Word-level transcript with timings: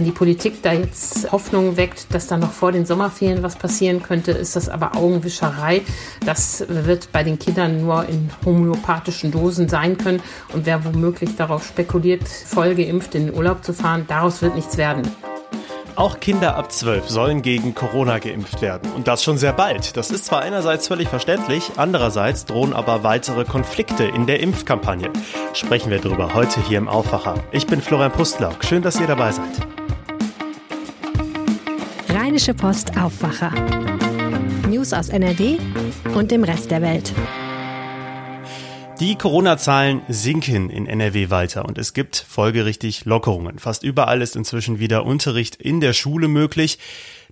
Wenn 0.00 0.06
die 0.06 0.12
Politik 0.12 0.62
da 0.62 0.72
jetzt 0.72 1.30
Hoffnung 1.30 1.76
weckt, 1.76 2.14
dass 2.14 2.26
da 2.26 2.38
noch 2.38 2.52
vor 2.52 2.72
den 2.72 2.86
Sommerferien 2.86 3.42
was 3.42 3.56
passieren 3.56 4.02
könnte, 4.02 4.30
ist 4.30 4.56
das 4.56 4.70
aber 4.70 4.96
Augenwischerei. 4.96 5.82
Das 6.24 6.64
wird 6.68 7.12
bei 7.12 7.22
den 7.22 7.38
Kindern 7.38 7.82
nur 7.82 8.08
in 8.08 8.30
homöopathischen 8.46 9.30
Dosen 9.30 9.68
sein 9.68 9.98
können. 9.98 10.22
Und 10.54 10.64
wer 10.64 10.86
womöglich 10.86 11.36
darauf 11.36 11.66
spekuliert, 11.66 12.26
voll 12.26 12.76
geimpft 12.76 13.14
in 13.14 13.26
den 13.26 13.36
Urlaub 13.36 13.62
zu 13.62 13.74
fahren, 13.74 14.06
daraus 14.08 14.40
wird 14.40 14.54
nichts 14.54 14.78
werden. 14.78 15.02
Auch 15.96 16.18
Kinder 16.18 16.56
ab 16.56 16.72
12 16.72 17.10
sollen 17.10 17.42
gegen 17.42 17.74
Corona 17.74 18.20
geimpft 18.20 18.62
werden. 18.62 18.90
Und 18.96 19.06
das 19.06 19.22
schon 19.22 19.36
sehr 19.36 19.52
bald. 19.52 19.98
Das 19.98 20.10
ist 20.10 20.24
zwar 20.24 20.40
einerseits 20.40 20.88
völlig 20.88 21.08
verständlich, 21.08 21.72
andererseits 21.76 22.46
drohen 22.46 22.72
aber 22.72 23.02
weitere 23.02 23.44
Konflikte 23.44 24.04
in 24.04 24.26
der 24.26 24.40
Impfkampagne. 24.40 25.10
Sprechen 25.52 25.90
wir 25.90 26.00
darüber 26.00 26.32
heute 26.32 26.66
hier 26.66 26.78
im 26.78 26.88
Aufwacher. 26.88 27.34
Ich 27.52 27.66
bin 27.66 27.82
Florian 27.82 28.12
Pustlauk. 28.12 28.64
Schön, 28.64 28.80
dass 28.80 28.98
ihr 28.98 29.06
dabei 29.06 29.32
seid. 29.32 29.69
Rheinische 32.30 32.54
Post 32.54 32.96
Aufwacher. 32.96 33.50
News 34.68 34.92
aus 34.92 35.08
NRW 35.08 35.58
und 36.14 36.30
dem 36.30 36.44
Rest 36.44 36.70
der 36.70 36.80
Welt. 36.80 37.12
Die 39.00 39.16
Corona-Zahlen 39.16 40.02
sinken 40.06 40.70
in 40.70 40.86
NRW 40.86 41.30
weiter 41.30 41.64
und 41.64 41.76
es 41.76 41.92
gibt 41.92 42.14
folgerichtig 42.14 43.04
Lockerungen. 43.04 43.58
Fast 43.58 43.82
überall 43.82 44.22
ist 44.22 44.36
inzwischen 44.36 44.78
wieder 44.78 45.06
Unterricht 45.06 45.56
in 45.56 45.80
der 45.80 45.92
Schule 45.92 46.28
möglich. 46.28 46.78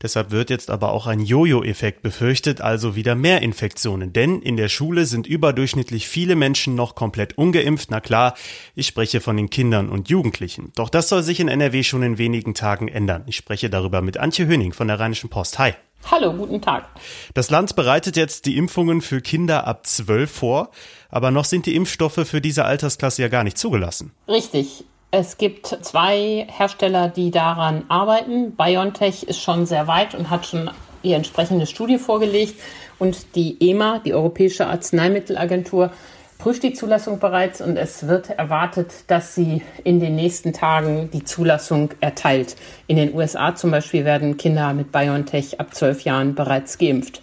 Deshalb 0.03 0.31
wird 0.31 0.51
jetzt 0.51 0.71
aber 0.71 0.93
auch 0.93 1.07
ein 1.07 1.21
Jojo-Effekt 1.21 2.03
befürchtet, 2.03 2.61
also 2.61 2.95
wieder 2.95 3.15
mehr 3.15 3.43
Infektionen. 3.43 4.13
Denn 4.13 4.41
in 4.41 4.57
der 4.57 4.69
Schule 4.69 5.07
sind 5.07 5.27
überdurchschnittlich 5.27 6.09
viele 6.09 6.37
Menschen 6.37 6.75
noch 6.75 6.95
komplett 6.95 7.37
ungeimpft. 7.37 7.91
Na 7.91 8.01
klar, 8.01 8.35
ich 8.75 8.87
spreche 8.87 9.21
von 9.21 9.37
den 9.37 9.51
Kindern 9.51 9.89
und 9.89 10.09
Jugendlichen. 10.09 10.73
Doch 10.77 10.89
das 10.89 11.09
soll 11.09 11.23
sich 11.23 11.41
in 11.41 11.49
NRW 11.49 11.83
schon 11.83 12.03
in 12.03 12.19
wenigen 12.19 12.55
Tagen 12.55 12.89
ändern. 12.89 13.25
Ich 13.27 13.37
spreche 13.37 13.71
darüber 13.71 14.03
mit 14.03 14.19
Antje 14.19 14.47
Höning 14.47 14.73
von 14.73 14.89
der 14.89 15.01
Rheinischen 15.01 15.31
Post. 15.31 15.59
Hi. 15.59 15.75
Hallo, 16.11 16.33
guten 16.33 16.63
Tag. 16.63 16.89
Das 17.35 17.51
Land 17.51 17.77
bereitet 17.77 18.17
jetzt 18.17 18.47
die 18.47 18.57
Impfungen 18.57 19.03
für 19.03 19.21
Kinder 19.21 19.67
ab 19.67 19.85
12 19.85 20.31
vor, 20.31 20.71
aber 21.11 21.31
noch 21.31 21.45
sind 21.45 21.67
die 21.67 21.75
Impfstoffe 21.75 22.27
für 22.27 22.41
diese 22.41 22.65
Altersklasse 22.65 23.23
ja 23.23 23.29
gar 23.29 23.45
nicht 23.45 23.59
zugelassen. 23.59 24.13
Richtig. 24.29 24.85
Es 25.11 25.39
gibt 25.39 25.67
zwei 25.67 26.47
Hersteller, 26.51 27.09
die 27.09 27.31
daran 27.31 27.85
arbeiten. 27.89 28.55
BioNTech 28.55 29.23
ist 29.23 29.41
schon 29.41 29.65
sehr 29.65 29.87
weit 29.87 30.15
und 30.15 30.29
hat 30.29 30.45
schon 30.45 30.71
die 31.03 31.15
entsprechende 31.15 31.67
Studie 31.67 31.97
vorgelegt. 31.97 32.61
Und 32.99 33.35
die 33.35 33.57
EMA, 33.59 34.01
die 34.01 34.13
Europäische 34.13 34.67
Arzneimittelagentur, 34.67 35.93
prüft 36.37 36.63
die 36.63 36.75
Zulassung 36.75 37.21
bereits 37.21 37.63
und 37.63 37.79
es 37.79 38.07
wird 38.07 38.29
erwartet, 38.31 38.93
dass 39.07 39.35
sie 39.35 39.63
in 39.83 39.99
den 39.99 40.15
nächsten 40.15 40.53
Tagen 40.53 41.09
die 41.11 41.25
Zulassung 41.25 41.91
erteilt. 42.01 42.57
In 42.87 42.97
den 42.99 43.15
USA 43.15 43.55
zum 43.55 43.71
Beispiel 43.71 44.05
werden 44.05 44.37
Kinder 44.37 44.75
mit 44.75 44.93
BioNTech 44.93 45.59
ab 45.59 45.75
zwölf 45.75 46.03
Jahren 46.03 46.35
bereits 46.35 46.77
geimpft. 46.77 47.23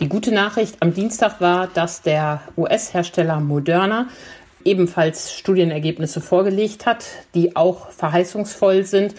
Die 0.00 0.08
gute 0.08 0.32
Nachricht 0.32 0.76
am 0.80 0.94
Dienstag 0.94 1.42
war, 1.42 1.66
dass 1.66 2.00
der 2.00 2.40
US-Hersteller 2.56 3.38
Moderna 3.38 4.08
ebenfalls 4.64 5.32
Studienergebnisse 5.32 6.20
vorgelegt 6.20 6.86
hat, 6.86 7.04
die 7.34 7.56
auch 7.56 7.90
verheißungsvoll 7.90 8.84
sind 8.84 9.14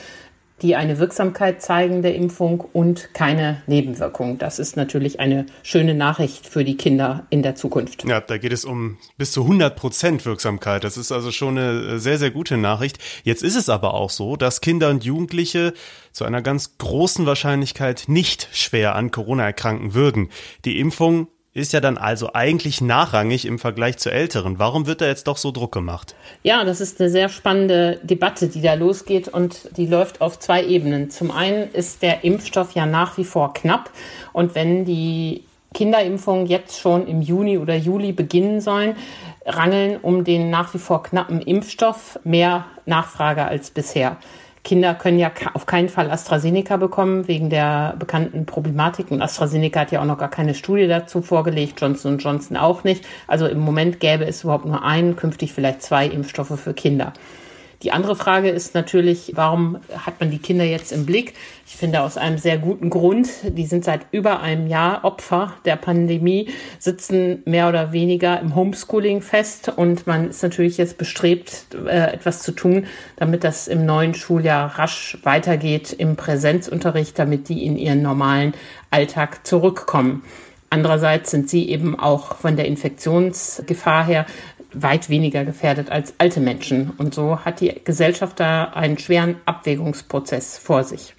die 0.61 0.75
eine 0.75 0.99
Wirksamkeit 0.99 1.61
zeigen 1.61 2.01
der 2.01 2.15
Impfung 2.15 2.61
und 2.61 3.13
keine 3.13 3.61
Nebenwirkungen. 3.65 4.37
Das 4.37 4.59
ist 4.59 4.77
natürlich 4.77 5.19
eine 5.19 5.45
schöne 5.63 5.95
Nachricht 5.95 6.45
für 6.45 6.63
die 6.63 6.77
Kinder 6.77 7.25
in 7.29 7.41
der 7.41 7.55
Zukunft. 7.55 8.03
Ja, 8.05 8.21
da 8.21 8.37
geht 8.37 8.53
es 8.53 8.63
um 8.63 8.97
bis 9.17 9.31
zu 9.31 9.41
100 9.41 9.75
Prozent 9.75 10.25
Wirksamkeit. 10.25 10.83
Das 10.83 10.97
ist 10.97 11.11
also 11.11 11.31
schon 11.31 11.57
eine 11.57 11.99
sehr, 11.99 12.17
sehr 12.19 12.31
gute 12.31 12.57
Nachricht. 12.57 12.99
Jetzt 13.23 13.43
ist 13.43 13.55
es 13.55 13.69
aber 13.69 13.93
auch 13.95 14.11
so, 14.11 14.35
dass 14.35 14.61
Kinder 14.61 14.89
und 14.89 15.03
Jugendliche 15.03 15.73
zu 16.11 16.25
einer 16.25 16.41
ganz 16.41 16.77
großen 16.77 17.25
Wahrscheinlichkeit 17.25 18.03
nicht 18.07 18.49
schwer 18.51 18.95
an 18.95 19.11
Corona 19.11 19.45
erkranken 19.45 19.93
würden. 19.93 20.29
Die 20.65 20.79
Impfung 20.79 21.27
ist 21.53 21.73
ja 21.73 21.81
dann 21.81 21.97
also 21.97 22.33
eigentlich 22.33 22.79
nachrangig 22.79 23.45
im 23.45 23.59
Vergleich 23.59 23.97
zu 23.97 24.09
älteren. 24.09 24.57
Warum 24.57 24.87
wird 24.87 25.01
da 25.01 25.07
jetzt 25.07 25.27
doch 25.27 25.37
so 25.37 25.51
Druck 25.51 25.73
gemacht? 25.73 26.15
Ja, 26.43 26.63
das 26.63 26.79
ist 26.79 27.01
eine 27.01 27.09
sehr 27.09 27.27
spannende 27.27 27.99
Debatte, 28.03 28.47
die 28.47 28.61
da 28.61 28.73
losgeht 28.75 29.27
und 29.27 29.75
die 29.75 29.85
läuft 29.85 30.21
auf 30.21 30.39
zwei 30.39 30.63
Ebenen. 30.63 31.09
Zum 31.09 31.29
einen 31.31 31.69
ist 31.73 32.01
der 32.01 32.23
Impfstoff 32.23 32.71
ja 32.73 32.85
nach 32.85 33.17
wie 33.17 33.25
vor 33.25 33.53
knapp 33.53 33.91
und 34.31 34.55
wenn 34.55 34.85
die 34.85 35.43
Kinderimpfungen 35.73 36.47
jetzt 36.47 36.79
schon 36.79 37.07
im 37.07 37.21
Juni 37.21 37.57
oder 37.57 37.75
Juli 37.75 38.13
beginnen 38.13 38.61
sollen, 38.61 38.95
rangeln 39.45 39.97
um 40.01 40.23
den 40.23 40.49
nach 40.49 40.73
wie 40.73 40.79
vor 40.79 41.03
knappen 41.03 41.41
Impfstoff 41.41 42.19
mehr 42.23 42.65
Nachfrage 42.85 43.45
als 43.45 43.71
bisher. 43.71 44.17
Kinder 44.63 44.93
können 44.93 45.17
ja 45.17 45.31
auf 45.53 45.65
keinen 45.65 45.89
Fall 45.89 46.11
AstraZeneca 46.11 46.77
bekommen, 46.77 47.27
wegen 47.27 47.49
der 47.49 47.95
bekannten 47.97 48.45
Problematik. 48.45 49.09
Und 49.09 49.21
AstraZeneca 49.21 49.81
hat 49.81 49.91
ja 49.91 50.01
auch 50.01 50.05
noch 50.05 50.19
gar 50.19 50.29
keine 50.29 50.53
Studie 50.53 50.87
dazu 50.87 51.21
vorgelegt, 51.21 51.81
Johnson 51.81 52.19
Johnson 52.19 52.57
auch 52.57 52.83
nicht. 52.83 53.05
Also 53.27 53.47
im 53.47 53.59
Moment 53.59 53.99
gäbe 53.99 54.25
es 54.25 54.43
überhaupt 54.43 54.65
nur 54.65 54.83
einen, 54.83 55.15
künftig 55.15 55.53
vielleicht 55.53 55.81
zwei 55.81 56.05
Impfstoffe 56.05 56.59
für 56.59 56.73
Kinder. 56.73 57.13
Die 57.83 57.91
andere 57.91 58.15
Frage 58.15 58.49
ist 58.49 58.75
natürlich, 58.75 59.31
warum 59.35 59.79
hat 60.05 60.19
man 60.19 60.29
die 60.29 60.37
Kinder 60.37 60.63
jetzt 60.63 60.91
im 60.91 61.07
Blick? 61.07 61.33
Ich 61.65 61.75
finde 61.75 62.01
aus 62.01 62.15
einem 62.15 62.37
sehr 62.37 62.59
guten 62.59 62.91
Grund. 62.91 63.27
Die 63.43 63.65
sind 63.65 63.83
seit 63.83 64.01
über 64.11 64.41
einem 64.41 64.67
Jahr 64.67 65.03
Opfer 65.03 65.53
der 65.65 65.77
Pandemie, 65.77 66.49
sitzen 66.77 67.41
mehr 67.45 67.69
oder 67.69 67.91
weniger 67.91 68.39
im 68.39 68.53
Homeschooling 68.53 69.21
fest 69.21 69.71
und 69.75 70.05
man 70.05 70.29
ist 70.29 70.43
natürlich 70.43 70.77
jetzt 70.77 70.99
bestrebt, 70.99 71.67
äh, 71.87 72.13
etwas 72.13 72.43
zu 72.43 72.51
tun, 72.51 72.85
damit 73.15 73.43
das 73.43 73.67
im 73.67 73.85
neuen 73.85 74.13
Schuljahr 74.13 74.77
rasch 74.77 75.17
weitergeht 75.23 75.91
im 75.91 76.15
Präsenzunterricht, 76.15 77.17
damit 77.17 77.49
die 77.49 77.65
in 77.65 77.77
ihren 77.77 78.03
normalen 78.03 78.53
Alltag 78.91 79.47
zurückkommen. 79.47 80.23
Andererseits 80.69 81.31
sind 81.31 81.49
sie 81.49 81.67
eben 81.69 81.99
auch 81.99 82.35
von 82.35 82.55
der 82.55 82.65
Infektionsgefahr 82.65 84.05
her 84.05 84.25
weit 84.73 85.09
weniger 85.09 85.45
gefährdet 85.45 85.89
als 85.89 86.13
alte 86.17 86.39
Menschen. 86.39 86.91
Und 86.97 87.13
so 87.13 87.39
hat 87.39 87.61
die 87.61 87.73
Gesellschaft 87.83 88.39
da 88.39 88.65
einen 88.65 88.97
schweren 88.97 89.35
Abwägungsprozess 89.45 90.57
vor 90.57 90.83
sich. 90.83 91.13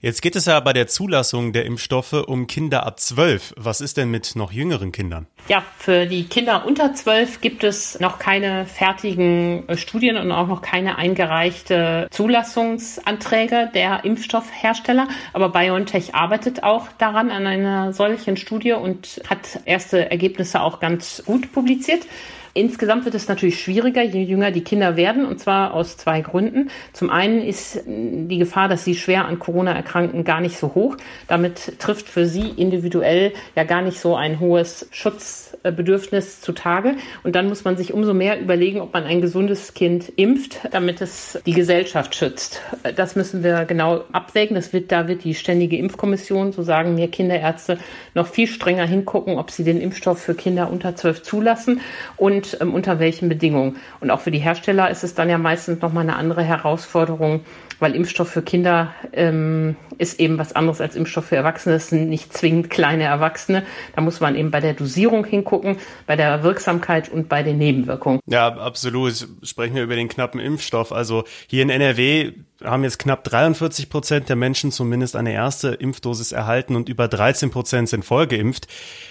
Jetzt 0.00 0.22
geht 0.22 0.36
es 0.36 0.46
ja 0.46 0.60
bei 0.60 0.72
der 0.72 0.86
Zulassung 0.86 1.52
der 1.52 1.66
Impfstoffe 1.66 2.12
um 2.12 2.46
Kinder 2.46 2.86
ab 2.86 3.00
12. 3.00 3.54
Was 3.56 3.80
ist 3.80 3.96
denn 3.96 4.12
mit 4.12 4.36
noch 4.36 4.52
jüngeren 4.52 4.92
Kindern? 4.92 5.26
Ja, 5.48 5.64
für 5.76 6.06
die 6.06 6.28
Kinder 6.28 6.64
unter 6.66 6.94
12 6.94 7.40
gibt 7.40 7.64
es 7.64 7.98
noch 7.98 8.20
keine 8.20 8.64
fertigen 8.64 9.68
äh, 9.68 9.76
Studien 9.76 10.16
und 10.16 10.30
auch 10.30 10.46
noch 10.46 10.62
keine 10.62 10.98
eingereichte 10.98 12.06
Zulassungsanträge 12.12 13.72
der 13.74 14.04
Impfstoffhersteller. 14.04 15.08
Aber 15.32 15.48
BioNTech 15.48 16.14
arbeitet 16.14 16.62
auch 16.62 16.86
daran 16.98 17.32
an 17.32 17.48
einer 17.48 17.92
solchen 17.92 18.36
Studie 18.36 18.74
und 18.74 19.20
hat 19.28 19.58
erste 19.64 20.12
Ergebnisse 20.12 20.60
auch 20.60 20.78
ganz 20.78 21.24
gut 21.26 21.50
publiziert. 21.50 22.06
Insgesamt 22.54 23.04
wird 23.04 23.14
es 23.14 23.28
natürlich 23.28 23.60
schwieriger, 23.60 24.02
je 24.02 24.22
jünger 24.22 24.50
die 24.50 24.64
Kinder 24.64 24.96
werden, 24.96 25.26
und 25.26 25.38
zwar 25.38 25.74
aus 25.74 25.96
zwei 25.96 26.20
Gründen. 26.20 26.70
Zum 26.92 27.10
einen 27.10 27.42
ist 27.42 27.82
die 27.86 28.38
Gefahr, 28.38 28.68
dass 28.68 28.84
sie 28.84 28.94
schwer 28.94 29.26
an 29.26 29.38
Corona 29.38 29.72
erkranken, 29.72 30.24
gar 30.24 30.40
nicht 30.40 30.56
so 30.56 30.74
hoch. 30.74 30.96
Damit 31.26 31.78
trifft 31.78 32.08
für 32.08 32.26
sie 32.26 32.48
individuell 32.48 33.32
ja 33.54 33.64
gar 33.64 33.82
nicht 33.82 34.00
so 34.00 34.16
ein 34.16 34.40
hohes 34.40 34.88
Schutzbedürfnis 34.90 36.40
zutage. 36.40 36.94
Und 37.22 37.34
dann 37.36 37.48
muss 37.48 37.64
man 37.64 37.76
sich 37.76 37.92
umso 37.92 38.14
mehr 38.14 38.40
überlegen, 38.40 38.80
ob 38.80 38.92
man 38.92 39.04
ein 39.04 39.20
gesundes 39.20 39.74
Kind 39.74 40.12
impft, 40.16 40.60
damit 40.70 41.00
es 41.00 41.38
die 41.46 41.52
Gesellschaft 41.52 42.14
schützt. 42.14 42.60
Das 42.96 43.16
müssen 43.16 43.42
wir 43.42 43.64
genau 43.64 44.04
abwägen. 44.12 44.54
Das 44.54 44.72
wird, 44.72 44.90
da 44.92 45.08
wird 45.08 45.24
die 45.24 45.34
Ständige 45.34 45.76
Impfkommission, 45.76 46.52
so 46.52 46.62
sagen 46.62 46.94
mir 46.94 47.08
Kinderärzte, 47.08 47.78
noch 48.14 48.26
viel 48.26 48.46
strenger 48.46 48.86
hingucken, 48.86 49.38
ob 49.38 49.50
sie 49.50 49.64
den 49.64 49.80
Impfstoff 49.80 50.20
für 50.20 50.34
Kinder 50.34 50.70
unter 50.70 50.96
zwölf 50.96 51.22
zulassen. 51.22 51.80
Und 52.16 52.37
und 52.38 52.58
ähm, 52.60 52.74
unter 52.74 52.98
welchen 52.98 53.28
Bedingungen. 53.28 53.76
Und 54.00 54.10
auch 54.10 54.20
für 54.20 54.30
die 54.30 54.38
Hersteller 54.38 54.90
ist 54.90 55.04
es 55.04 55.14
dann 55.14 55.28
ja 55.28 55.38
meistens 55.38 55.80
nochmal 55.80 56.04
eine 56.04 56.16
andere 56.16 56.42
Herausforderung, 56.42 57.40
weil 57.78 57.94
Impfstoff 57.94 58.28
für 58.28 58.42
Kinder 58.42 58.94
ähm, 59.12 59.76
ist 59.98 60.20
eben 60.20 60.38
was 60.38 60.54
anderes 60.54 60.80
als 60.80 60.96
Impfstoff 60.96 61.26
für 61.26 61.36
Erwachsene. 61.36 61.74
Das 61.74 61.88
sind 61.88 62.08
nicht 62.08 62.32
zwingend 62.32 62.70
kleine 62.70 63.04
Erwachsene. 63.04 63.64
Da 63.94 64.00
muss 64.00 64.20
man 64.20 64.36
eben 64.36 64.50
bei 64.50 64.60
der 64.60 64.74
Dosierung 64.74 65.24
hingucken, 65.24 65.78
bei 66.06 66.16
der 66.16 66.42
Wirksamkeit 66.42 67.08
und 67.08 67.28
bei 67.28 67.42
den 67.42 67.58
Nebenwirkungen. 67.58 68.20
Ja, 68.26 68.48
absolut. 68.48 69.28
Sprechen 69.42 69.74
wir 69.74 69.84
über 69.84 69.96
den 69.96 70.08
knappen 70.08 70.40
Impfstoff. 70.40 70.92
Also 70.92 71.24
hier 71.46 71.62
in 71.62 71.70
NRW 71.70 72.32
haben 72.64 72.82
jetzt 72.82 72.98
knapp 72.98 73.22
43 73.22 73.88
Prozent 73.88 74.28
der 74.28 74.36
Menschen 74.36 74.72
zumindest 74.72 75.14
eine 75.14 75.32
erste 75.32 75.68
Impfdosis 75.68 76.32
erhalten 76.32 76.74
und 76.74 76.88
über 76.88 77.06
13 77.06 77.50
Prozent 77.50 77.88
sind 77.88 78.04
vollgeimpft. 78.04 78.66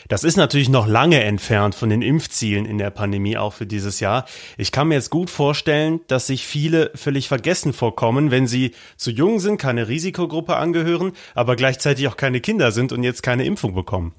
Das 0.10 0.24
ist 0.24 0.36
natürlich 0.36 0.70
noch 0.70 0.88
lange 0.88 1.24
entfernt 1.24 1.74
von 1.74 1.90
den 1.90 2.02
Impfzielen 2.02 2.66
in 2.66 2.78
der 2.78 2.90
Pandemie 2.90 3.38
auch 3.38 3.54
für 3.54 3.66
dieses 3.66 4.00
Jahr. 4.00 4.26
Ich 4.58 4.72
kann 4.72 4.90
mir 4.90 4.96
jetzt 4.96 5.12
gut 5.12 5.30
vorstellen, 5.30 6.02
dass 6.08 6.28
sich 6.28 6.46
viele 6.46 6.92
völlig 6.96 7.28
vergessen 7.30 7.72
vorkommen, 7.72 8.32
wenn 8.32 8.48
sie 8.48 8.57
zu 8.96 9.12
jung 9.12 9.40
sind, 9.40 9.58
keine 9.58 9.88
Risikogruppe 9.88 10.56
angehören, 10.56 11.14
aber 11.36 11.56
gleichzeitig 11.56 12.08
auch 12.08 12.18
keine 12.18 12.42
Kinder 12.42 12.72
sind 12.72 12.92
und 12.92 13.04
jetzt 13.04 13.24
keine 13.24 13.46
Impfung 13.46 13.74
bekommen. 13.74 14.14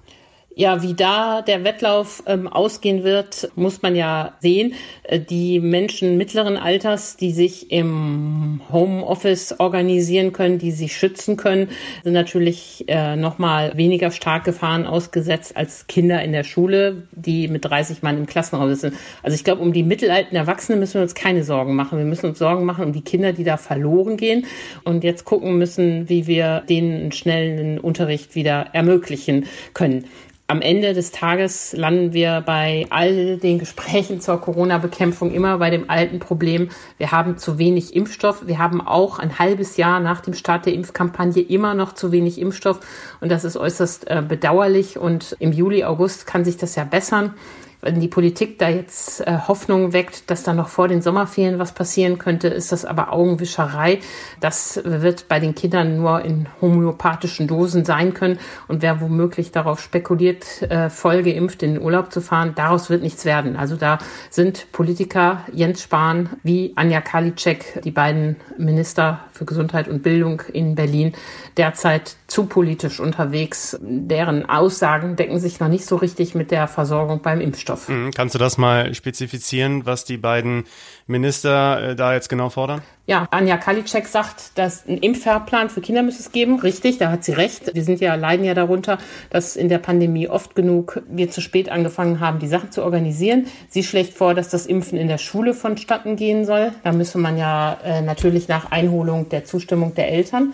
Ja, 0.58 0.82
wie 0.82 0.94
da 0.94 1.40
der 1.40 1.62
Wettlauf 1.62 2.24
ähm, 2.26 2.48
ausgehen 2.48 3.04
wird, 3.04 3.48
muss 3.54 3.80
man 3.80 3.94
ja 3.94 4.34
sehen. 4.40 4.74
Äh, 5.04 5.20
die 5.20 5.60
Menschen 5.60 6.18
mittleren 6.18 6.56
Alters, 6.56 7.16
die 7.16 7.30
sich 7.30 7.70
im 7.70 8.60
Homeoffice 8.72 9.60
organisieren 9.60 10.32
können, 10.32 10.58
die 10.58 10.72
sich 10.72 10.96
schützen 10.96 11.36
können, 11.36 11.68
sind 12.02 12.12
natürlich 12.12 12.84
äh, 12.88 13.14
noch 13.14 13.38
mal 13.38 13.76
weniger 13.76 14.10
stark 14.10 14.42
Gefahren 14.42 14.84
ausgesetzt 14.84 15.56
als 15.56 15.86
Kinder 15.86 16.24
in 16.24 16.32
der 16.32 16.42
Schule, 16.42 17.04
die 17.12 17.46
mit 17.46 17.64
30 17.64 18.02
Mann 18.02 18.18
im 18.18 18.26
Klassenraum 18.26 18.74
sitzen. 18.74 18.96
Also 19.22 19.36
ich 19.36 19.44
glaube, 19.44 19.62
um 19.62 19.72
die 19.72 19.84
mittelalten 19.84 20.34
Erwachsenen 20.34 20.80
müssen 20.80 20.94
wir 20.94 21.02
uns 21.02 21.14
keine 21.14 21.44
Sorgen 21.44 21.76
machen. 21.76 21.98
Wir 21.98 22.04
müssen 22.04 22.26
uns 22.26 22.40
Sorgen 22.40 22.64
machen 22.64 22.84
um 22.84 22.92
die 22.92 23.02
Kinder, 23.02 23.32
die 23.32 23.44
da 23.44 23.58
verloren 23.58 24.16
gehen 24.16 24.44
und 24.82 25.04
jetzt 25.04 25.24
gucken 25.24 25.56
müssen, 25.56 26.08
wie 26.08 26.26
wir 26.26 26.64
denen 26.68 27.00
einen 27.00 27.12
schnellen 27.12 27.78
Unterricht 27.78 28.34
wieder 28.34 28.70
ermöglichen 28.72 29.46
können 29.72 30.04
am 30.50 30.62
Ende 30.62 30.94
des 30.94 31.12
Tages 31.12 31.74
landen 31.74 32.14
wir 32.14 32.40
bei 32.40 32.86
all 32.88 33.36
den 33.36 33.58
Gesprächen 33.58 34.22
zur 34.22 34.40
Corona-Bekämpfung 34.40 35.30
immer 35.30 35.58
bei 35.58 35.68
dem 35.68 35.90
alten 35.90 36.20
Problem, 36.20 36.70
wir 36.96 37.12
haben 37.12 37.36
zu 37.36 37.58
wenig 37.58 37.94
Impfstoff. 37.94 38.46
Wir 38.46 38.58
haben 38.58 38.80
auch 38.80 39.18
ein 39.18 39.38
halbes 39.38 39.76
Jahr 39.76 40.00
nach 40.00 40.22
dem 40.22 40.32
Start 40.32 40.64
der 40.64 40.72
Impfkampagne 40.72 41.42
immer 41.42 41.74
noch 41.74 41.92
zu 41.92 42.12
wenig 42.12 42.40
Impfstoff. 42.40 42.80
Und 43.20 43.30
das 43.30 43.44
ist 43.44 43.58
äußerst 43.58 44.08
äh, 44.08 44.22
bedauerlich. 44.26 44.98
Und 44.98 45.36
im 45.38 45.52
Juli, 45.52 45.84
August 45.84 46.26
kann 46.26 46.46
sich 46.46 46.56
das 46.56 46.76
ja 46.76 46.84
bessern 46.84 47.34
wenn 47.80 48.00
die 48.00 48.08
Politik 48.08 48.58
da 48.58 48.68
jetzt 48.68 49.20
äh, 49.20 49.38
Hoffnung 49.46 49.92
weckt, 49.92 50.30
dass 50.30 50.42
da 50.42 50.52
noch 50.52 50.68
vor 50.68 50.88
den 50.88 51.00
Sommerferien 51.00 51.58
was 51.58 51.72
passieren 51.72 52.18
könnte, 52.18 52.48
ist 52.48 52.72
das 52.72 52.84
aber 52.84 53.12
Augenwischerei. 53.12 54.00
Das 54.40 54.80
wird 54.84 55.28
bei 55.28 55.38
den 55.38 55.54
Kindern 55.54 55.96
nur 55.96 56.22
in 56.22 56.48
homöopathischen 56.60 57.46
Dosen 57.46 57.84
sein 57.84 58.14
können. 58.14 58.38
Und 58.66 58.82
wer 58.82 59.00
womöglich 59.00 59.52
darauf 59.52 59.80
spekuliert, 59.80 60.62
äh, 60.62 60.90
voll 60.90 61.22
geimpft 61.22 61.62
in 61.62 61.74
den 61.74 61.82
Urlaub 61.82 62.12
zu 62.12 62.20
fahren, 62.20 62.52
daraus 62.56 62.90
wird 62.90 63.02
nichts 63.02 63.24
werden. 63.24 63.56
Also 63.56 63.76
da 63.76 63.98
sind 64.30 64.72
Politiker 64.72 65.44
Jens 65.52 65.82
Spahn 65.82 66.30
wie 66.42 66.72
Anja 66.74 67.00
Karliczek, 67.00 67.82
die 67.84 67.92
beiden 67.92 68.36
Minister 68.56 69.20
für 69.32 69.44
Gesundheit 69.44 69.88
und 69.88 70.02
Bildung 70.02 70.42
in 70.52 70.74
Berlin, 70.74 71.12
derzeit 71.56 72.16
zu 72.28 72.44
politisch 72.44 73.00
unterwegs. 73.00 73.78
Deren 73.80 74.48
Aussagen 74.48 75.16
decken 75.16 75.40
sich 75.40 75.60
noch 75.60 75.68
nicht 75.68 75.86
so 75.86 75.96
richtig 75.96 76.34
mit 76.34 76.50
der 76.50 76.68
Versorgung 76.68 77.22
beim 77.22 77.40
Impfstoff. 77.40 77.88
Mhm. 77.88 78.10
Kannst 78.14 78.34
du 78.34 78.38
das 78.38 78.58
mal 78.58 78.94
spezifizieren, 78.94 79.86
was 79.86 80.04
die 80.04 80.18
beiden 80.18 80.64
Minister 81.06 81.90
äh, 81.90 81.96
da 81.96 82.12
jetzt 82.12 82.28
genau 82.28 82.50
fordern? 82.50 82.82
Ja, 83.06 83.26
Anja 83.30 83.56
Kalitschek 83.56 84.06
sagt, 84.06 84.58
dass 84.58 84.86
ein 84.86 84.98
Impffahrplan 84.98 85.70
für 85.70 85.80
Kinder 85.80 86.02
müsste 86.02 86.22
es 86.22 86.30
geben. 86.30 86.60
Richtig, 86.60 86.98
da 86.98 87.10
hat 87.10 87.24
sie 87.24 87.32
recht. 87.32 87.74
Wir 87.74 87.82
sind 87.82 88.00
ja, 88.00 88.14
leiden 88.14 88.44
ja 88.44 88.52
darunter, 88.52 88.98
dass 89.30 89.56
in 89.56 89.70
der 89.70 89.78
Pandemie 89.78 90.28
oft 90.28 90.54
genug 90.54 91.00
wir 91.08 91.30
zu 91.30 91.40
spät 91.40 91.70
angefangen 91.70 92.20
haben, 92.20 92.40
die 92.40 92.46
Sachen 92.46 92.70
zu 92.70 92.84
organisieren. 92.84 93.46
Sie 93.70 93.82
schlägt 93.82 94.12
vor, 94.12 94.34
dass 94.34 94.50
das 94.50 94.66
Impfen 94.66 94.98
in 94.98 95.08
der 95.08 95.16
Schule 95.16 95.54
vonstatten 95.54 96.16
gehen 96.16 96.44
soll. 96.44 96.72
Da 96.84 96.92
müsse 96.92 97.16
man 97.16 97.38
ja 97.38 97.78
äh, 97.82 98.02
natürlich 98.02 98.48
nach 98.48 98.70
Einholung 98.70 99.30
der 99.30 99.46
Zustimmung 99.46 99.94
der 99.94 100.10
Eltern. 100.10 100.52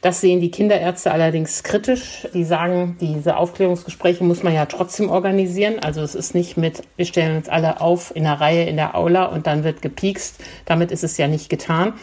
Das 0.00 0.20
sehen 0.20 0.40
die 0.40 0.50
Kinderärzte 0.50 1.10
allerdings 1.10 1.62
kritisch. 1.62 2.26
Die 2.34 2.44
sagen, 2.44 2.96
diese 3.00 3.36
Aufklärungsgespräche 3.36 4.24
muss 4.24 4.42
man 4.42 4.54
ja 4.54 4.66
trotzdem 4.66 5.10
organisieren. 5.10 5.78
Also 5.80 6.02
es 6.02 6.14
ist 6.14 6.34
nicht 6.34 6.56
mit, 6.56 6.82
wir 6.96 7.06
stellen 7.06 7.36
uns 7.36 7.48
alle 7.48 7.80
auf 7.80 8.14
in 8.14 8.24
der 8.24 8.40
Reihe 8.40 8.64
in 8.64 8.76
der 8.76 8.94
Aula 8.94 9.26
und 9.26 9.46
dann 9.46 9.64
wird 9.64 9.82
gepiekst. 9.82 10.42
Damit 10.64 10.92
ist 10.92 11.04
es 11.04 11.16
ja 11.16 11.28
nicht 11.28 11.48
getan. 11.48 11.94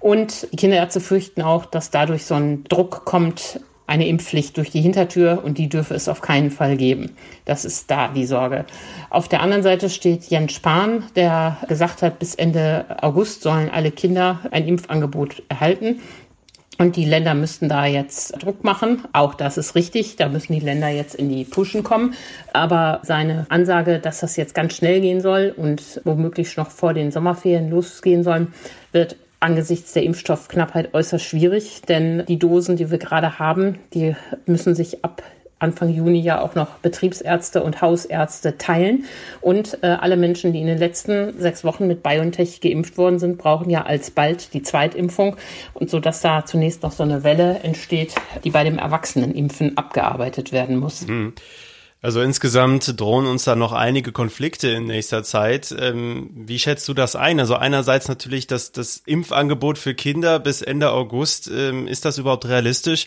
Und 0.00 0.48
die 0.52 0.56
Kinderärzte 0.56 1.00
fürchten 1.00 1.42
auch, 1.42 1.66
dass 1.66 1.90
dadurch 1.90 2.24
so 2.24 2.34
ein 2.34 2.64
Druck 2.64 3.04
kommt, 3.04 3.60
eine 3.90 4.06
Impfpflicht 4.06 4.56
durch 4.56 4.70
die 4.70 4.80
Hintertür 4.80 5.42
und 5.44 5.58
die 5.58 5.68
dürfe 5.68 5.94
es 5.94 6.08
auf 6.08 6.20
keinen 6.20 6.52
Fall 6.52 6.76
geben. 6.76 7.16
Das 7.44 7.64
ist 7.64 7.90
da 7.90 8.06
die 8.06 8.24
Sorge. 8.24 8.64
Auf 9.10 9.26
der 9.26 9.42
anderen 9.42 9.64
Seite 9.64 9.90
steht 9.90 10.26
Jens 10.26 10.52
Spahn, 10.52 11.02
der 11.16 11.56
gesagt 11.66 12.00
hat, 12.02 12.20
bis 12.20 12.36
Ende 12.36 12.84
August 13.02 13.42
sollen 13.42 13.68
alle 13.68 13.90
Kinder 13.90 14.38
ein 14.52 14.68
Impfangebot 14.68 15.42
erhalten. 15.48 16.00
Und 16.80 16.96
die 16.96 17.04
Länder 17.04 17.34
müssten 17.34 17.68
da 17.68 17.84
jetzt 17.84 18.42
Druck 18.42 18.64
machen. 18.64 19.02
Auch 19.12 19.34
das 19.34 19.58
ist 19.58 19.74
richtig. 19.74 20.16
Da 20.16 20.30
müssen 20.30 20.54
die 20.54 20.60
Länder 20.60 20.88
jetzt 20.88 21.14
in 21.14 21.28
die 21.28 21.44
Puschen 21.44 21.84
kommen. 21.84 22.14
Aber 22.54 23.00
seine 23.02 23.44
Ansage, 23.50 23.98
dass 23.98 24.20
das 24.20 24.36
jetzt 24.36 24.54
ganz 24.54 24.76
schnell 24.76 25.02
gehen 25.02 25.20
soll 25.20 25.52
und 25.54 26.00
womöglich 26.04 26.56
noch 26.56 26.70
vor 26.70 26.94
den 26.94 27.10
Sommerferien 27.10 27.68
losgehen 27.68 28.24
soll, 28.24 28.46
wird 28.92 29.16
angesichts 29.40 29.92
der 29.92 30.04
Impfstoffknappheit 30.04 30.94
äußerst 30.94 31.22
schwierig. 31.22 31.82
Denn 31.86 32.24
die 32.24 32.38
Dosen, 32.38 32.76
die 32.76 32.90
wir 32.90 32.96
gerade 32.96 33.38
haben, 33.38 33.78
die 33.92 34.16
müssen 34.46 34.74
sich 34.74 35.04
ab 35.04 35.22
Anfang 35.60 35.90
Juni 35.90 36.20
ja 36.20 36.40
auch 36.40 36.54
noch 36.54 36.78
Betriebsärzte 36.78 37.62
und 37.62 37.80
Hausärzte 37.80 38.58
teilen. 38.58 39.04
Und 39.40 39.78
äh, 39.82 39.86
alle 39.88 40.16
Menschen, 40.16 40.52
die 40.52 40.60
in 40.60 40.66
den 40.66 40.78
letzten 40.78 41.38
sechs 41.38 41.62
Wochen 41.64 41.86
mit 41.86 42.02
BioNTech 42.02 42.60
geimpft 42.60 42.98
worden 42.98 43.18
sind, 43.18 43.38
brauchen 43.38 43.70
ja 43.70 43.82
alsbald 43.82 44.52
die 44.54 44.62
Zweitimpfung. 44.62 45.36
Und 45.74 45.90
so 45.90 46.00
dass 46.00 46.20
da 46.20 46.44
zunächst 46.44 46.82
noch 46.82 46.92
so 46.92 47.02
eine 47.02 47.22
Welle 47.22 47.60
entsteht, 47.62 48.14
die 48.42 48.50
bei 48.50 48.64
dem 48.64 48.78
Erwachsenenimpfen 48.78 49.76
abgearbeitet 49.76 50.50
werden 50.50 50.76
muss. 50.76 51.06
Mhm. 51.06 51.34
Also 52.02 52.22
insgesamt 52.22 52.98
drohen 52.98 53.26
uns 53.26 53.44
da 53.44 53.54
noch 53.54 53.72
einige 53.72 54.10
Konflikte 54.10 54.68
in 54.68 54.84
nächster 54.84 55.22
Zeit. 55.22 55.74
Ähm, 55.78 56.30
wie 56.34 56.58
schätzt 56.58 56.88
du 56.88 56.94
das 56.94 57.14
ein? 57.14 57.38
Also 57.38 57.56
einerseits 57.56 58.08
natürlich 58.08 58.46
das, 58.46 58.72
das 58.72 59.02
Impfangebot 59.04 59.76
für 59.76 59.94
Kinder 59.94 60.38
bis 60.38 60.62
Ende 60.62 60.92
August. 60.92 61.50
Ähm, 61.54 61.86
ist 61.86 62.06
das 62.06 62.16
überhaupt 62.16 62.46
realistisch? 62.46 63.06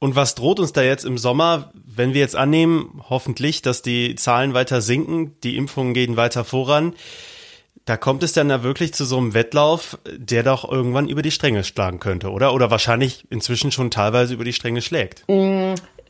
Und 0.00 0.14
was 0.14 0.34
droht 0.34 0.60
uns 0.60 0.72
da 0.72 0.82
jetzt 0.82 1.04
im 1.04 1.18
Sommer, 1.18 1.72
wenn 1.74 2.14
wir 2.14 2.20
jetzt 2.20 2.36
annehmen, 2.36 3.02
hoffentlich, 3.08 3.62
dass 3.62 3.82
die 3.82 4.14
Zahlen 4.14 4.54
weiter 4.54 4.80
sinken, 4.80 5.34
die 5.42 5.56
Impfungen 5.56 5.92
gehen 5.92 6.16
weiter 6.16 6.44
voran? 6.44 6.94
Da 7.84 7.96
kommt 7.96 8.22
es 8.22 8.32
dann 8.32 8.50
da 8.50 8.62
wirklich 8.62 8.92
zu 8.92 9.04
so 9.04 9.16
einem 9.16 9.34
Wettlauf, 9.34 9.98
der 10.14 10.42
doch 10.42 10.70
irgendwann 10.70 11.08
über 11.08 11.22
die 11.22 11.30
Stränge 11.30 11.64
schlagen 11.64 12.00
könnte, 12.00 12.30
oder? 12.30 12.52
Oder 12.52 12.70
wahrscheinlich 12.70 13.24
inzwischen 13.30 13.72
schon 13.72 13.90
teilweise 13.90 14.34
über 14.34 14.44
die 14.44 14.52
Stränge 14.52 14.82
schlägt. 14.82 15.24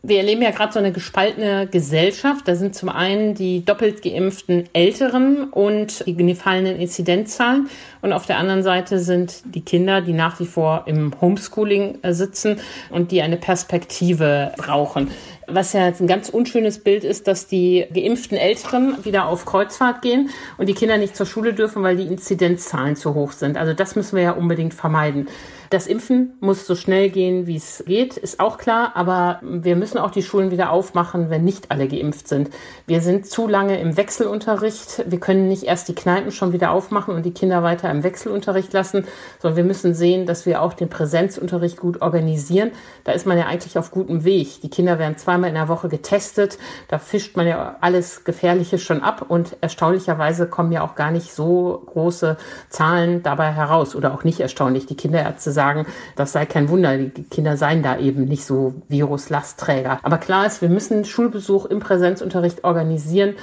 Wir 0.02 0.18
erleben 0.18 0.42
ja 0.42 0.50
gerade 0.50 0.72
so 0.72 0.78
eine 0.78 0.92
gespaltene 0.92 1.66
Gesellschaft. 1.66 2.46
Da 2.46 2.54
sind 2.54 2.74
zum 2.74 2.88
einen 2.88 3.34
die 3.34 3.64
doppelt 3.64 4.02
geimpften 4.02 4.64
Älteren 4.72 5.44
und 5.50 6.04
die 6.06 6.34
fallenden 6.34 6.76
Inzidenzzahlen. 6.76 7.68
Und 8.00 8.12
auf 8.12 8.26
der 8.26 8.38
anderen 8.38 8.62
Seite 8.62 9.00
sind 9.00 9.42
die 9.44 9.62
Kinder, 9.62 10.00
die 10.00 10.12
nach 10.12 10.38
wie 10.38 10.46
vor 10.46 10.84
im 10.86 11.12
Homeschooling 11.20 11.98
äh, 12.02 12.12
sitzen 12.12 12.60
und 12.90 13.10
die 13.10 13.22
eine 13.22 13.36
Perspektive 13.36 14.52
brauchen. 14.56 15.10
Was 15.48 15.72
ja 15.72 15.86
jetzt 15.86 16.00
ein 16.00 16.06
ganz 16.06 16.28
unschönes 16.28 16.78
Bild 16.78 17.04
ist, 17.04 17.26
dass 17.26 17.46
die 17.46 17.86
geimpften 17.92 18.36
Älteren 18.36 19.04
wieder 19.04 19.26
auf 19.26 19.46
Kreuzfahrt 19.46 20.02
gehen 20.02 20.30
und 20.58 20.68
die 20.68 20.74
Kinder 20.74 20.98
nicht 20.98 21.16
zur 21.16 21.26
Schule 21.26 21.54
dürfen, 21.54 21.82
weil 21.82 21.96
die 21.96 22.06
Inzidenzzahlen 22.06 22.96
zu 22.96 23.14
hoch 23.14 23.32
sind. 23.32 23.56
Also 23.56 23.72
das 23.72 23.96
müssen 23.96 24.16
wir 24.16 24.22
ja 24.22 24.32
unbedingt 24.32 24.74
vermeiden. 24.74 25.26
Das 25.70 25.86
Impfen 25.86 26.32
muss 26.40 26.66
so 26.66 26.74
schnell 26.74 27.10
gehen, 27.10 27.46
wie 27.46 27.56
es 27.56 27.84
geht, 27.86 28.16
ist 28.16 28.40
auch 28.40 28.56
klar, 28.56 28.92
aber 28.94 29.40
wir 29.42 29.76
müssen 29.76 29.98
auch 29.98 30.10
die 30.10 30.22
Schulen 30.22 30.50
wieder 30.50 30.70
aufmachen, 30.70 31.28
wenn 31.28 31.44
nicht 31.44 31.70
alle 31.70 31.88
geimpft 31.88 32.26
sind. 32.26 32.48
Wir 32.86 33.02
sind 33.02 33.26
zu 33.26 33.46
lange 33.46 33.78
im 33.78 33.98
Wechselunterricht. 33.98 35.04
Wir 35.06 35.20
können 35.20 35.46
nicht 35.46 35.64
erst 35.64 35.88
die 35.88 35.94
Kneipen 35.94 36.32
schon 36.32 36.52
wieder 36.52 36.70
aufmachen 36.70 37.14
und 37.14 37.26
die 37.26 37.34
Kinder 37.34 37.62
weiter 37.62 37.90
im 37.90 38.02
Wechselunterricht 38.02 38.72
lassen, 38.72 39.06
sondern 39.40 39.58
wir 39.58 39.64
müssen 39.64 39.92
sehen, 39.92 40.24
dass 40.24 40.46
wir 40.46 40.62
auch 40.62 40.72
den 40.72 40.88
Präsenzunterricht 40.88 41.76
gut 41.76 42.00
organisieren. 42.00 42.70
Da 43.04 43.12
ist 43.12 43.26
man 43.26 43.36
ja 43.36 43.44
eigentlich 43.44 43.76
auf 43.76 43.90
gutem 43.90 44.24
Weg. 44.24 44.62
Die 44.62 44.70
Kinder 44.70 44.98
werden 44.98 45.18
zweimal 45.18 45.50
in 45.50 45.54
der 45.54 45.68
Woche 45.68 45.88
getestet. 45.88 46.58
Da 46.88 46.98
fischt 46.98 47.36
man 47.36 47.46
ja 47.46 47.76
alles 47.82 48.24
Gefährliche 48.24 48.78
schon 48.78 49.02
ab 49.02 49.26
und 49.28 49.56
erstaunlicherweise 49.60 50.46
kommen 50.46 50.72
ja 50.72 50.82
auch 50.82 50.94
gar 50.94 51.10
nicht 51.10 51.34
so 51.34 51.82
große 51.86 52.38
Zahlen 52.70 53.22
dabei 53.22 53.52
heraus 53.52 53.94
oder 53.94 54.14
auch 54.14 54.24
nicht 54.24 54.40
erstaunlich. 54.40 54.86
Die 54.86 54.96
Kinderärzte 54.96 55.52
sagen, 55.58 55.86
das 56.14 56.32
sei 56.32 56.46
kein 56.46 56.68
Wunder, 56.68 56.96
die 56.96 57.24
Kinder 57.24 57.56
seien 57.56 57.82
da 57.82 57.98
eben 57.98 58.26
nicht 58.26 58.44
so 58.44 58.74
Viruslastträger. 58.88 59.98
Aber 60.04 60.18
klar 60.18 60.46
ist, 60.46 60.62
wir 60.62 60.68
müssen 60.68 61.04
Schulbesuch 61.04 61.66
im 61.66 61.80
Präsenzunterricht 61.80 62.62
organisieren, 62.62 63.34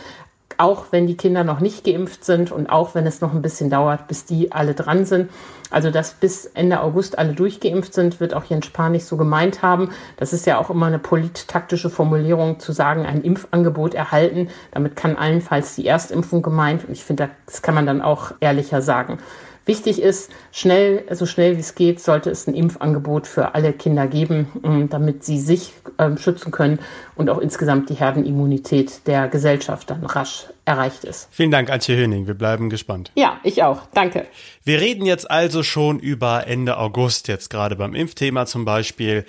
auch 0.58 0.86
wenn 0.92 1.08
die 1.08 1.18
Kinder 1.18 1.44
noch 1.44 1.60
nicht 1.60 1.84
geimpft 1.84 2.24
sind 2.24 2.52
und 2.54 2.70
auch 2.70 2.96
wenn 2.96 3.06
es 3.06 3.20
noch 3.20 3.34
ein 3.34 3.42
bisschen 3.42 3.70
dauert, 3.70 4.08
bis 4.08 4.24
die 4.24 4.54
alle 4.54 4.74
dran 4.74 5.04
sind. 5.04 5.30
Also, 5.76 5.92
dass 5.92 6.14
bis 6.14 6.46
Ende 6.46 6.80
August 6.80 7.20
alle 7.20 7.34
durchgeimpft 7.34 7.94
sind, 7.94 8.22
wird 8.22 8.34
auch 8.34 8.46
Jens 8.46 8.66
Spahn 8.66 8.94
nicht 8.94 9.04
so 9.04 9.18
gemeint 9.18 9.62
haben. 9.62 9.90
Das 10.16 10.32
ist 10.32 10.46
ja 10.46 10.58
auch 10.58 10.70
immer 10.70 10.86
eine 10.86 11.00
polittaktische 11.00 11.90
Formulierung, 11.90 12.62
zu 12.62 12.72
sagen, 12.72 13.06
ein 13.06 13.22
Impfangebot 13.22 13.94
erhalten. 13.94 14.48
Damit 14.72 14.96
kann 14.96 15.18
allenfalls 15.18 15.76
die 15.76 15.86
Erstimpfung 15.86 16.42
gemeint. 16.42 16.86
Und 16.86 16.94
ich 16.94 17.04
finde, 17.04 17.30
das 17.46 17.62
kann 17.62 17.76
man 17.76 17.86
dann 17.86 18.02
auch 18.02 18.32
ehrlicher 18.40 18.82
sagen. 18.82 19.18
Wichtig 19.66 20.02
ist, 20.02 20.32
schnell, 20.54 21.04
so 21.12 21.26
schnell 21.26 21.58
wie 21.58 21.62
es 21.62 21.76
geht, 21.76 22.00
sollte 22.00 22.30
es 22.30 22.48
ein 22.48 22.54
Impfangebot 22.54 23.28
für 23.28 23.54
alle 23.54 23.74
Kinder 23.74 24.08
geben, 24.08 24.48
ähm, 24.64 24.88
damit 24.88 25.26
sie 25.26 25.40
sich 25.42 25.74
ähm, 25.98 26.18
schützen 26.18 26.52
können 26.52 26.80
und 27.16 27.30
auch 27.30 27.40
insgesamt 27.40 27.90
die 27.90 27.96
Herdenimmunität 27.96 29.06
der 29.08 29.28
Gesellschaft 29.28 29.90
dann 29.90 30.06
rasch 30.06 30.48
erreicht 30.66 31.04
ist. 31.04 31.28
Vielen 31.32 31.52
Dank, 31.52 31.70
Antje 31.70 31.96
Höning. 31.96 32.28
Wir 32.28 32.34
bleiben 32.34 32.70
gespannt. 32.70 33.12
Ja, 33.16 33.40
ich 33.44 33.64
auch. 33.64 33.84
Danke. 33.94 34.26
Wir 34.64 34.82
reden 34.82 35.06
jetzt 35.06 35.30
also 35.30 35.64
schon 35.64 36.00
über 36.00 36.48
Ende 36.48 36.78
August, 36.78 37.28
jetzt 37.28 37.50
gerade 37.50 37.76
beim 37.76 37.94
Impfthema 37.94 38.46
zum 38.46 38.66
Beispiel. 38.66 39.26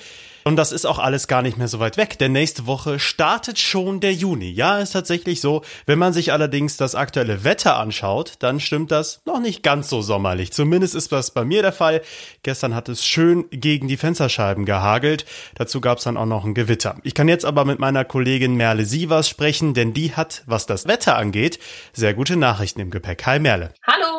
Und 0.46 0.54
das 0.54 0.70
ist 0.70 0.86
auch 0.86 1.00
alles 1.00 1.26
gar 1.26 1.42
nicht 1.42 1.58
mehr 1.58 1.66
so 1.66 1.80
weit 1.80 1.96
weg, 1.96 2.20
denn 2.20 2.30
nächste 2.30 2.68
Woche 2.68 3.00
startet 3.00 3.58
schon 3.58 3.98
der 3.98 4.14
Juni. 4.14 4.48
Ja, 4.48 4.78
ist 4.78 4.92
tatsächlich 4.92 5.40
so. 5.40 5.62
Wenn 5.86 5.98
man 5.98 6.12
sich 6.12 6.32
allerdings 6.32 6.76
das 6.76 6.94
aktuelle 6.94 7.42
Wetter 7.42 7.76
anschaut, 7.76 8.34
dann 8.38 8.60
stimmt 8.60 8.92
das 8.92 9.20
noch 9.24 9.40
nicht 9.40 9.64
ganz 9.64 9.88
so 9.88 10.02
sommerlich. 10.02 10.52
Zumindest 10.52 10.94
ist 10.94 11.10
das 11.10 11.32
bei 11.32 11.44
mir 11.44 11.62
der 11.62 11.72
Fall. 11.72 12.00
Gestern 12.44 12.76
hat 12.76 12.88
es 12.88 13.04
schön 13.04 13.46
gegen 13.50 13.88
die 13.88 13.96
Fensterscheiben 13.96 14.66
gehagelt. 14.66 15.26
Dazu 15.56 15.80
gab 15.80 15.98
es 15.98 16.04
dann 16.04 16.16
auch 16.16 16.26
noch 16.26 16.44
ein 16.44 16.54
Gewitter. 16.54 16.94
Ich 17.02 17.14
kann 17.14 17.26
jetzt 17.26 17.44
aber 17.44 17.64
mit 17.64 17.80
meiner 17.80 18.04
Kollegin 18.04 18.54
Merle 18.54 18.84
Sievers 18.84 19.28
sprechen, 19.28 19.74
denn 19.74 19.94
die 19.94 20.14
hat, 20.14 20.44
was 20.46 20.66
das 20.66 20.86
Wetter 20.86 21.16
angeht, 21.16 21.58
sehr 21.92 22.14
gute 22.14 22.36
Nachrichten 22.36 22.78
im 22.78 22.92
Gepäck. 22.92 23.26
Hi 23.26 23.40
Merle. 23.40 23.74
Hallo. 23.84 24.15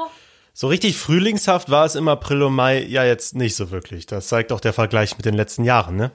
So 0.60 0.70
richtig 0.70 0.98
frühlingshaft 0.98 1.70
war 1.70 1.86
es 1.86 1.94
im 1.94 2.08
April 2.08 2.42
und 2.42 2.56
Mai 2.56 2.82
ja 2.82 3.04
jetzt 3.04 3.36
nicht 3.36 3.56
so 3.56 3.70
wirklich. 3.70 4.08
Das 4.08 4.28
zeigt 4.28 4.52
auch 4.52 4.60
der 4.60 4.74
Vergleich 4.74 5.16
mit 5.16 5.24
den 5.24 5.36
letzten 5.36 5.64
Jahren, 5.64 5.96
ne? 5.96 6.10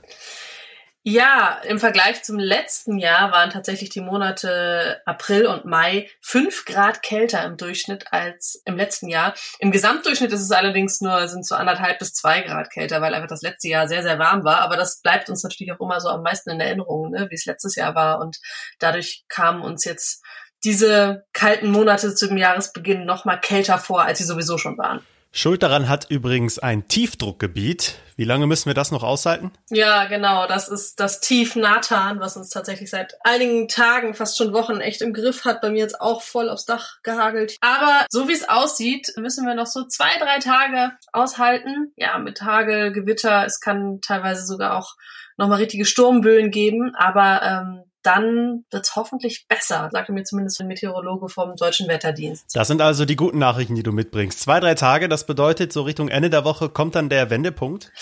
Ja, 1.05 1.61
im 1.65 1.79
Vergleich 1.79 2.25
zum 2.25 2.41
letzten 2.41 2.99
Jahr 2.99 3.31
waren 3.31 3.51
tatsächlich 3.51 3.91
die 3.91 4.01
Monate 4.01 5.01
April 5.07 5.47
und 5.47 5.65
Mai 5.65 6.11
fünf 6.21 6.65
Grad 6.65 7.05
kälter 7.05 7.45
im 7.45 7.57
Durchschnitt 7.57 8.13
als 8.13 8.61
im 8.65 8.77
letzten 8.77 9.09
Jahr. 9.09 9.35
Im 9.61 9.71
Gesamtdurchschnitt 9.71 10.33
ist 10.33 10.43
es 10.43 10.51
allerdings 10.51 11.01
nur, 11.01 11.29
sind 11.29 11.47
so 11.47 11.55
anderthalb 11.55 12.01
bis 12.01 12.13
zwei 12.13 12.41
Grad 12.41 12.71
kälter, 12.71 13.01
weil 13.01 13.15
einfach 13.15 13.29
das 13.29 13.43
letzte 13.43 13.69
Jahr 13.69 13.87
sehr, 13.87 14.03
sehr 14.03 14.19
warm 14.19 14.43
war. 14.43 14.63
Aber 14.63 14.77
das 14.77 15.03
bleibt 15.03 15.31
uns 15.31 15.45
natürlich 15.45 15.73
auch 15.73 15.81
immer 15.81 16.01
so 16.01 16.09
am 16.09 16.23
meisten 16.23 16.51
in 16.51 16.59
Erinnerung, 16.59 17.13
ne, 17.13 17.29
wie 17.31 17.37
es 17.37 17.47
letztes 17.47 17.77
Jahr 17.77 17.95
war. 17.95 18.19
Und 18.19 18.41
dadurch 18.81 19.25
kamen 19.29 19.63
uns 19.63 19.85
jetzt 19.85 20.21
diese 20.65 21.25
kalten 21.33 21.71
Monate 21.71 22.15
zum 22.15 22.37
Jahresbeginn 22.37 23.05
noch 23.05 23.25
mal 23.25 23.37
kälter 23.37 23.79
vor, 23.79 24.03
als 24.03 24.19
sie 24.19 24.25
sowieso 24.25 24.59
schon 24.59 24.79
waren. 24.79 25.01
Schuld 25.35 25.63
daran 25.63 25.89
hat 25.89 26.11
übrigens 26.11 26.59
ein 26.59 26.89
Tiefdruckgebiet. 26.89 27.95
Wie 28.17 28.25
lange 28.25 28.47
müssen 28.47 28.67
wir 28.67 28.75
das 28.75 28.91
noch 28.91 29.03
aushalten? 29.03 29.51
Ja, 29.71 30.05
genau. 30.05 30.47
Das 30.47 30.69
ist 30.69 31.01
das 31.01 31.21
Tief 31.21 31.57
Nathan, 31.57 32.21
was 32.21 32.37
uns 32.37 32.51
tatsächlich 32.51 32.91
seit 32.91 33.15
einigen 33.25 33.67
Tagen, 33.67 34.13
fast 34.13 34.37
schon 34.37 34.53
Wochen 34.53 34.81
echt 34.81 35.01
im 35.01 35.15
Griff 35.15 35.47
hat. 35.47 35.63
Bei 35.63 35.71
mir 35.71 35.79
jetzt 35.79 36.03
auch 36.03 36.21
voll 36.21 36.51
aufs 36.51 36.67
Dach 36.67 36.99
gehagelt. 37.03 37.57
Aber 37.63 38.05
so 38.11 38.29
wie 38.29 38.35
es 38.35 38.47
aussieht, 38.47 39.15
müssen 39.17 39.47
wir 39.47 39.55
noch 39.55 39.67
so 39.67 39.87
zwei, 39.87 40.19
drei 40.19 40.39
Tage 40.39 40.93
aushalten. 41.15 41.95
Ja, 41.97 42.19
mit 42.19 42.43
Hagel, 42.43 42.93
Gewitter. 42.93 43.47
Es 43.47 43.61
kann 43.61 44.01
teilweise 44.03 44.45
sogar 44.45 44.77
auch 44.77 44.97
nochmal 45.39 45.61
richtige 45.61 45.87
Sturmböen 45.87 46.51
geben. 46.51 46.95
Aber 46.95 47.43
ähm, 47.43 47.85
dann 48.03 48.65
wird's 48.71 48.97
hoffentlich 48.97 49.47
besser, 49.49 49.89
sagte 49.93 50.13
mir 50.13 50.25
zumindest 50.25 50.61
ein 50.61 50.67
Meteorologe 50.67 51.29
vom 51.29 51.57
Deutschen 51.57 51.89
Wetterdienst. 51.89 52.55
Das 52.55 52.69
sind 52.69 52.81
also 52.81 53.05
die 53.05 53.17
guten 53.17 53.39
Nachrichten, 53.39 53.75
die 53.75 53.83
du 53.83 53.93
mitbringst. 53.93 54.41
Zwei, 54.41 54.61
drei 54.61 54.75
Tage, 54.75 55.09
das 55.09 55.27
bedeutet, 55.27 55.73
so 55.73 55.83
Richtung 55.83 56.09
Ende 56.09 56.31
der 56.31 56.45
Woche 56.45 56.69
kommt 56.69 56.95
dann 56.95 57.09
der 57.09 57.31
Wendepunkt. 57.31 57.93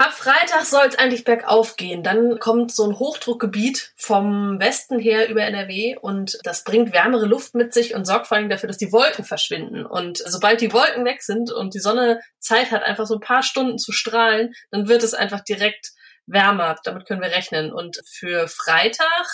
Ab 0.00 0.14
Freitag 0.14 0.64
soll 0.64 0.86
es 0.88 0.98
eigentlich 0.98 1.24
bergauf 1.24 1.76
gehen. 1.76 2.02
Dann 2.02 2.38
kommt 2.38 2.72
so 2.72 2.88
ein 2.88 2.98
Hochdruckgebiet 2.98 3.92
vom 3.96 4.58
Westen 4.58 4.98
her 4.98 5.28
über 5.28 5.42
NRW 5.42 5.98
und 6.00 6.38
das 6.42 6.64
bringt 6.64 6.94
wärmere 6.94 7.26
Luft 7.26 7.54
mit 7.54 7.74
sich 7.74 7.94
und 7.94 8.06
sorgt 8.06 8.26
vor 8.26 8.38
allem 8.38 8.48
dafür, 8.48 8.68
dass 8.68 8.78
die 8.78 8.92
Wolken 8.92 9.26
verschwinden. 9.26 9.84
Und 9.84 10.16
sobald 10.16 10.62
die 10.62 10.72
Wolken 10.72 11.04
weg 11.04 11.20
sind 11.22 11.52
und 11.52 11.74
die 11.74 11.80
Sonne 11.80 12.20
Zeit 12.38 12.70
hat, 12.70 12.82
einfach 12.82 13.04
so 13.04 13.16
ein 13.16 13.20
paar 13.20 13.42
Stunden 13.42 13.76
zu 13.76 13.92
strahlen, 13.92 14.54
dann 14.70 14.88
wird 14.88 15.02
es 15.02 15.12
einfach 15.12 15.40
direkt 15.40 15.92
wärmer. 16.30 16.76
Damit 16.84 17.06
können 17.06 17.22
wir 17.22 17.30
rechnen. 17.30 17.72
Und 17.72 18.00
für 18.06 18.48
Freitag 18.48 19.26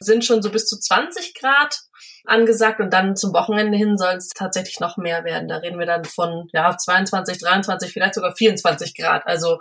sind 0.00 0.24
schon 0.24 0.42
so 0.42 0.50
bis 0.50 0.66
zu 0.66 0.78
20 0.78 1.34
Grad 1.34 1.80
angesagt 2.24 2.80
und 2.80 2.92
dann 2.92 3.16
zum 3.16 3.32
Wochenende 3.32 3.76
hin 3.76 3.96
soll 3.96 4.14
es 4.14 4.28
tatsächlich 4.28 4.80
noch 4.80 4.96
mehr 4.96 5.24
werden. 5.24 5.48
Da 5.48 5.56
reden 5.56 5.78
wir 5.78 5.86
dann 5.86 6.04
von 6.04 6.48
ja 6.52 6.76
22, 6.76 7.38
23, 7.38 7.92
vielleicht 7.92 8.14
sogar 8.14 8.34
24 8.34 8.94
Grad. 8.94 9.26
Also 9.26 9.58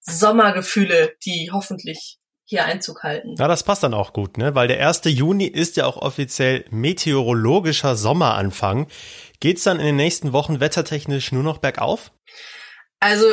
Sommergefühle, 0.00 1.14
die 1.24 1.50
hoffentlich 1.52 2.18
hier 2.44 2.64
Einzug 2.64 3.02
halten. 3.02 3.34
Ja, 3.38 3.46
das 3.46 3.62
passt 3.62 3.82
dann 3.82 3.92
auch 3.92 4.14
gut, 4.14 4.38
ne? 4.38 4.54
Weil 4.54 4.68
der 4.68 4.86
1. 4.86 5.02
Juni 5.04 5.44
ist 5.44 5.76
ja 5.76 5.84
auch 5.84 5.98
offiziell 5.98 6.64
meteorologischer 6.70 7.94
Sommeranfang. 7.94 8.88
Geht's 9.40 9.64
dann 9.64 9.78
in 9.78 9.86
den 9.86 9.96
nächsten 9.96 10.32
Wochen 10.32 10.58
wettertechnisch 10.58 11.30
nur 11.30 11.42
noch 11.42 11.58
bergauf? 11.58 12.10
Also 13.00 13.26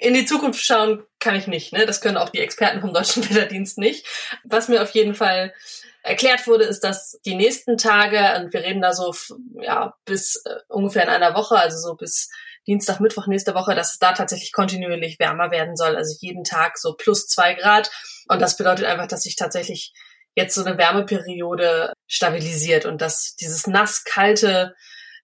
in 0.00 0.14
die 0.14 0.24
Zukunft 0.24 0.64
schauen 0.64 1.02
kann 1.22 1.36
ich 1.36 1.46
nicht. 1.46 1.72
Ne? 1.72 1.86
Das 1.86 2.00
können 2.00 2.18
auch 2.18 2.28
die 2.28 2.40
Experten 2.40 2.80
vom 2.80 2.92
Deutschen 2.92 3.22
Wetterdienst 3.30 3.78
nicht. 3.78 4.06
Was 4.44 4.68
mir 4.68 4.82
auf 4.82 4.90
jeden 4.90 5.14
Fall 5.14 5.54
erklärt 6.02 6.46
wurde, 6.46 6.64
ist, 6.64 6.80
dass 6.80 7.18
die 7.24 7.36
nächsten 7.36 7.78
Tage, 7.78 8.18
und 8.36 8.52
wir 8.52 8.60
reden 8.60 8.82
da 8.82 8.92
so 8.92 9.14
ja 9.60 9.94
bis 10.04 10.36
äh, 10.44 10.56
ungefähr 10.68 11.04
in 11.04 11.08
einer 11.08 11.34
Woche, 11.34 11.56
also 11.56 11.78
so 11.78 11.94
bis 11.94 12.28
Dienstag, 12.66 13.00
Mittwoch 13.00 13.26
nächste 13.26 13.54
Woche, 13.54 13.74
dass 13.74 13.92
es 13.92 13.98
da 13.98 14.12
tatsächlich 14.12 14.52
kontinuierlich 14.52 15.18
wärmer 15.18 15.50
werden 15.50 15.76
soll. 15.76 15.96
Also 15.96 16.16
jeden 16.20 16.44
Tag 16.44 16.78
so 16.78 16.94
plus 16.94 17.26
zwei 17.26 17.54
Grad. 17.54 17.90
Und 18.28 18.40
das 18.40 18.56
bedeutet 18.56 18.84
einfach, 18.84 19.08
dass 19.08 19.22
sich 19.22 19.36
tatsächlich 19.36 19.92
jetzt 20.34 20.54
so 20.54 20.64
eine 20.64 20.78
Wärmeperiode 20.78 21.92
stabilisiert 22.06 22.86
und 22.86 23.00
dass 23.00 23.36
dieses 23.36 23.66
nass 23.66 24.04
kalte 24.04 24.74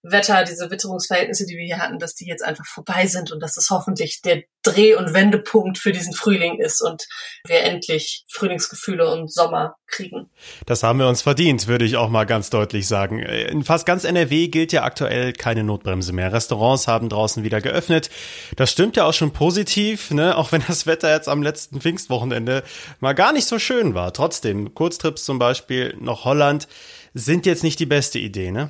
Wetter, 0.01 0.45
diese 0.45 0.71
Witterungsverhältnisse, 0.71 1.45
die 1.45 1.57
wir 1.57 1.65
hier 1.65 1.79
hatten, 1.79 1.99
dass 1.99 2.15
die 2.15 2.25
jetzt 2.25 2.43
einfach 2.43 2.65
vorbei 2.65 3.05
sind 3.05 3.31
und 3.31 3.41
dass 3.41 3.55
das 3.55 3.69
hoffentlich 3.69 4.21
der 4.21 4.43
Dreh- 4.63 4.95
und 4.95 5.13
Wendepunkt 5.13 5.77
für 5.77 5.91
diesen 5.91 6.13
Frühling 6.13 6.59
ist 6.59 6.81
und 6.81 7.07
wir 7.45 7.63
endlich 7.63 8.23
Frühlingsgefühle 8.29 9.09
und 9.11 9.31
Sommer 9.31 9.75
kriegen. 9.87 10.29
Das 10.65 10.83
haben 10.83 10.99
wir 10.99 11.07
uns 11.07 11.21
verdient, 11.21 11.67
würde 11.67 11.85
ich 11.85 11.97
auch 11.97 12.09
mal 12.09 12.25
ganz 12.25 12.49
deutlich 12.49 12.87
sagen. 12.87 13.19
In 13.19 13.63
fast 13.63 13.85
ganz 13.85 14.03
NRW 14.03 14.47
gilt 14.47 14.71
ja 14.71 14.83
aktuell 14.83 15.33
keine 15.33 15.63
Notbremse 15.63 16.13
mehr. 16.13 16.31
Restaurants 16.31 16.87
haben 16.87 17.09
draußen 17.09 17.43
wieder 17.43 17.59
geöffnet. 17.59 18.09
Das 18.55 18.71
stimmt 18.71 18.95
ja 18.95 19.05
auch 19.05 19.13
schon 19.13 19.31
positiv, 19.31 20.11
ne? 20.11 20.37
auch 20.37 20.51
wenn 20.51 20.63
das 20.67 20.85
Wetter 20.85 21.11
jetzt 21.13 21.27
am 21.27 21.43
letzten 21.43 21.81
Pfingstwochenende 21.81 22.63
mal 22.99 23.13
gar 23.13 23.33
nicht 23.33 23.47
so 23.47 23.59
schön 23.59 23.95
war. 23.95 24.13
Trotzdem, 24.13 24.73
Kurztrips 24.73 25.25
zum 25.25 25.39
Beispiel 25.39 25.95
nach 25.99 26.23
Holland 26.23 26.67
sind 27.13 27.45
jetzt 27.45 27.63
nicht 27.63 27.79
die 27.79 27.85
beste 27.85 28.19
Idee, 28.19 28.51
ne? 28.51 28.69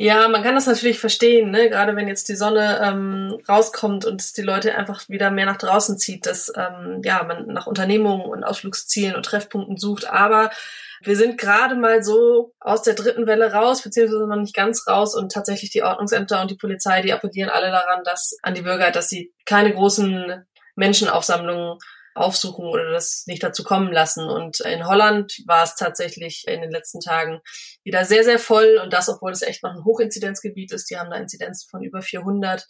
Ja, 0.00 0.28
man 0.28 0.44
kann 0.44 0.54
das 0.54 0.68
natürlich 0.68 1.00
verstehen, 1.00 1.50
ne? 1.50 1.68
gerade 1.68 1.96
wenn 1.96 2.06
jetzt 2.06 2.28
die 2.28 2.36
Sonne 2.36 2.80
ähm, 2.84 3.36
rauskommt 3.48 4.04
und 4.04 4.36
die 4.36 4.42
Leute 4.42 4.76
einfach 4.76 5.08
wieder 5.08 5.32
mehr 5.32 5.44
nach 5.44 5.56
draußen 5.56 5.98
zieht, 5.98 6.24
dass 6.24 6.52
ähm, 6.54 7.02
ja, 7.02 7.24
man 7.24 7.48
nach 7.48 7.66
Unternehmungen 7.66 8.24
und 8.24 8.44
Ausflugszielen 8.44 9.16
und 9.16 9.24
Treffpunkten 9.24 9.76
sucht. 9.76 10.08
Aber 10.08 10.50
wir 11.02 11.16
sind 11.16 11.36
gerade 11.36 11.74
mal 11.74 12.04
so 12.04 12.54
aus 12.60 12.82
der 12.82 12.94
dritten 12.94 13.26
Welle 13.26 13.52
raus, 13.52 13.82
beziehungsweise 13.82 14.28
noch 14.28 14.36
nicht 14.36 14.54
ganz 14.54 14.86
raus 14.86 15.16
und 15.16 15.32
tatsächlich 15.32 15.70
die 15.70 15.82
Ordnungsämter 15.82 16.42
und 16.42 16.52
die 16.52 16.56
Polizei, 16.56 17.02
die 17.02 17.12
appellieren 17.12 17.50
alle 17.50 17.72
daran, 17.72 18.04
dass 18.04 18.38
an 18.42 18.54
die 18.54 18.62
Bürger, 18.62 18.92
dass 18.92 19.08
sie 19.08 19.34
keine 19.46 19.74
großen 19.74 20.44
Menschenaufsammlungen 20.76 21.76
aufsuchen 22.18 22.66
oder 22.66 22.90
das 22.90 23.24
nicht 23.26 23.42
dazu 23.42 23.64
kommen 23.64 23.92
lassen. 23.92 24.28
Und 24.28 24.60
in 24.60 24.86
Holland 24.86 25.42
war 25.46 25.64
es 25.64 25.76
tatsächlich 25.76 26.44
in 26.46 26.60
den 26.60 26.70
letzten 26.70 27.00
Tagen 27.00 27.40
wieder 27.84 28.04
sehr, 28.04 28.24
sehr 28.24 28.38
voll 28.38 28.80
und 28.82 28.92
das, 28.92 29.08
obwohl 29.08 29.32
es 29.32 29.42
echt 29.42 29.62
noch 29.62 29.72
ein 29.72 29.84
Hochinzidenzgebiet 29.84 30.72
ist. 30.72 30.90
Die 30.90 30.98
haben 30.98 31.10
da 31.10 31.16
Inzidenzen 31.16 31.68
von 31.70 31.82
über 31.82 32.02
400. 32.02 32.66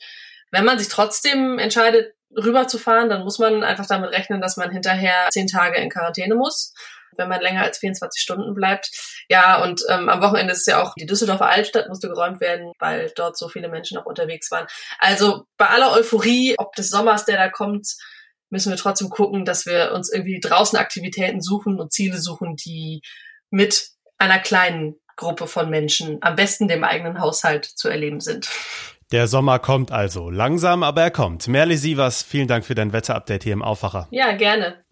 Wenn 0.50 0.64
man 0.64 0.78
sich 0.78 0.88
trotzdem 0.88 1.59
entscheidet, 1.59 2.14
rüberzufahren, 2.37 3.09
dann 3.09 3.25
muss 3.25 3.38
man 3.38 3.64
einfach 3.64 3.87
damit 3.87 4.11
rechnen, 4.11 4.40
dass 4.40 4.57
man 4.57 4.71
hinterher 4.71 5.28
zehn 5.31 5.47
Tage 5.47 5.78
in 5.78 5.90
Quarantäne 5.90 6.35
muss 6.35 6.73
wenn 7.19 7.28
man 7.28 7.40
länger 7.40 7.62
als 7.62 7.78
24 7.78 8.23
Stunden 8.23 8.55
bleibt. 8.55 8.90
Ja, 9.28 9.61
und 9.62 9.83
ähm, 9.88 10.09
am 10.09 10.23
Wochenende 10.23 10.52
ist 10.52 10.67
ja 10.67 10.83
auch 10.83 10.95
die 10.95 11.07
Düsseldorfer 11.07 11.49
Altstadt 11.49 11.88
musste 11.88 12.09
geräumt 12.09 12.40
werden, 12.40 12.73
weil 12.78 13.12
dort 13.17 13.37
so 13.37 13.49
viele 13.49 13.69
Menschen 13.69 13.97
noch 13.97 14.07
unterwegs 14.07 14.50
waren. 14.50 14.67
Also 14.99 15.45
bei 15.57 15.67
aller 15.67 15.93
Euphorie, 15.93 16.55
ob 16.59 16.75
des 16.76 16.90
Sommers, 16.90 17.25
der 17.25 17.37
da 17.37 17.49
kommt, 17.49 17.97
müssen 18.50 18.71
wir 18.71 18.76
trotzdem 18.76 19.11
gucken, 19.11 19.45
dass 19.45 19.67
wir 19.67 19.93
uns 19.93 20.11
irgendwie 20.12 20.40
draußen 20.40 20.78
Aktivitäten 20.78 21.40
suchen 21.40 21.78
und 21.81 21.93
Ziele 21.93 22.19
suchen, 22.19 22.57
die 22.57 23.02
mit 23.50 23.88
einer 24.19 24.38
kleinen 24.38 24.97
Gruppe 25.17 25.47
von 25.47 25.69
Menschen, 25.69 26.19
am 26.21 26.37
besten 26.37 26.69
dem 26.69 26.85
eigenen 26.85 27.21
Haushalt 27.21 27.64
zu 27.64 27.88
erleben 27.88 28.21
sind. 28.21 28.49
Der 29.11 29.26
Sommer 29.26 29.59
kommt 29.59 29.90
also. 29.90 30.31
Langsam, 30.31 30.83
aber 30.83 31.02
er 31.02 31.11
kommt. 31.11 31.49
Merle 31.49 31.76
Sievers, 31.76 32.23
vielen 32.23 32.47
Dank 32.47 32.64
für 32.64 32.75
dein 32.75 32.93
Wetterupdate 32.93 33.43
hier 33.43 33.52
im 33.55 33.62
Aufwacher. 33.62 34.07
Ja, 34.11 34.33
gerne. 34.33 34.85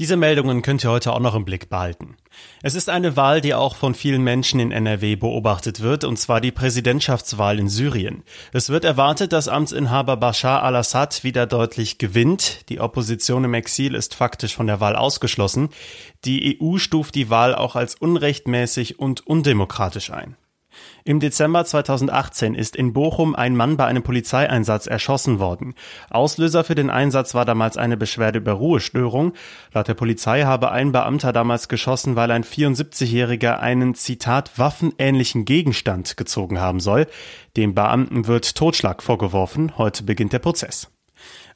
Diese 0.00 0.16
Meldungen 0.16 0.62
könnt 0.62 0.82
ihr 0.82 0.90
heute 0.90 1.12
auch 1.12 1.20
noch 1.20 1.34
im 1.34 1.44
Blick 1.44 1.68
behalten. 1.68 2.16
Es 2.62 2.74
ist 2.74 2.88
eine 2.88 3.18
Wahl, 3.18 3.42
die 3.42 3.52
auch 3.52 3.76
von 3.76 3.94
vielen 3.94 4.22
Menschen 4.24 4.58
in 4.58 4.72
NRW 4.72 5.14
beobachtet 5.16 5.82
wird, 5.82 6.04
und 6.04 6.16
zwar 6.16 6.40
die 6.40 6.52
Präsidentschaftswahl 6.52 7.58
in 7.58 7.68
Syrien. 7.68 8.22
Es 8.54 8.70
wird 8.70 8.86
erwartet, 8.86 9.34
dass 9.34 9.46
Amtsinhaber 9.46 10.16
Bashar 10.16 10.62
al-Assad 10.62 11.22
wieder 11.22 11.44
deutlich 11.44 11.98
gewinnt. 11.98 12.70
Die 12.70 12.80
Opposition 12.80 13.44
im 13.44 13.52
Exil 13.52 13.94
ist 13.94 14.14
faktisch 14.14 14.54
von 14.54 14.66
der 14.66 14.80
Wahl 14.80 14.96
ausgeschlossen. 14.96 15.68
Die 16.24 16.58
EU 16.58 16.78
stuft 16.78 17.14
die 17.14 17.28
Wahl 17.28 17.54
auch 17.54 17.76
als 17.76 17.94
unrechtmäßig 17.94 18.98
und 18.98 19.26
undemokratisch 19.26 20.10
ein. 20.10 20.34
Im 21.04 21.20
Dezember 21.20 21.64
2018 21.64 22.54
ist 22.54 22.76
in 22.76 22.92
Bochum 22.92 23.34
ein 23.34 23.56
Mann 23.56 23.76
bei 23.76 23.86
einem 23.86 24.02
Polizeieinsatz 24.02 24.86
erschossen 24.86 25.38
worden. 25.38 25.74
Auslöser 26.10 26.64
für 26.64 26.74
den 26.74 26.90
Einsatz 26.90 27.34
war 27.34 27.44
damals 27.44 27.76
eine 27.76 27.96
Beschwerde 27.96 28.38
über 28.38 28.52
Ruhestörung. 28.52 29.32
Laut 29.72 29.88
der 29.88 29.94
Polizei 29.94 30.42
habe 30.42 30.70
ein 30.70 30.92
Beamter 30.92 31.32
damals 31.32 31.68
geschossen, 31.68 32.16
weil 32.16 32.30
ein 32.30 32.44
74-Jähriger 32.44 33.58
einen 33.58 33.94
Zitat 33.94 34.58
waffenähnlichen 34.58 35.44
Gegenstand 35.44 36.16
gezogen 36.16 36.60
haben 36.60 36.80
soll. 36.80 37.06
Dem 37.56 37.74
Beamten 37.74 38.26
wird 38.26 38.54
Totschlag 38.54 39.02
vorgeworfen. 39.02 39.78
Heute 39.78 40.04
beginnt 40.04 40.32
der 40.32 40.38
Prozess. 40.38 40.90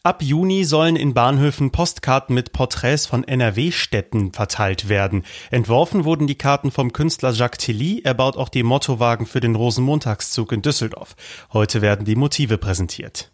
Ab 0.07 0.23
Juni 0.23 0.65
sollen 0.65 0.97
in 0.97 1.15
Bahnhöfen 1.15 1.71
Postkarten 1.71 2.35
mit 2.35 2.53
Porträts 2.53 3.07
von 3.07 3.25
NRW-Städten 3.25 4.35
verteilt 4.35 4.91
werden. 4.91 5.25
Entworfen 5.51 6.05
wurden 6.05 6.27
die 6.27 6.35
Karten 6.35 6.71
vom 6.71 6.93
Künstler 6.93 7.31
Jacques 7.31 7.65
Tilly. 7.65 8.03
Er 8.05 8.13
baut 8.13 8.37
auch 8.37 8.51
die 8.51 8.65
Mottowagen 8.65 9.25
für 9.25 9.41
den 9.41 9.55
Rosenmontagszug 9.55 10.53
in 10.53 10.61
Düsseldorf. 10.61 11.17
Heute 11.55 11.81
werden 11.81 12.05
die 12.05 12.17
Motive 12.17 12.59
präsentiert. 12.59 13.33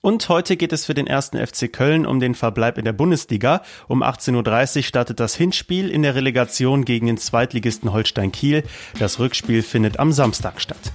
Und 0.00 0.30
heute 0.30 0.56
geht 0.56 0.72
es 0.72 0.86
für 0.86 0.94
den 0.94 1.06
ersten 1.06 1.46
FC 1.46 1.70
Köln 1.70 2.06
um 2.06 2.20
den 2.20 2.34
Verbleib 2.34 2.78
in 2.78 2.86
der 2.86 2.94
Bundesliga. 2.94 3.60
Um 3.86 4.02
18.30 4.02 4.76
Uhr 4.78 4.82
startet 4.84 5.20
das 5.20 5.34
Hinspiel 5.34 5.90
in 5.90 6.00
der 6.00 6.14
Relegation 6.14 6.86
gegen 6.86 7.06
den 7.06 7.18
Zweitligisten 7.18 7.92
Holstein 7.92 8.32
Kiel. 8.32 8.64
Das 8.98 9.18
Rückspiel 9.18 9.62
findet 9.62 9.98
am 9.98 10.12
Samstag 10.12 10.62
statt. 10.62 10.90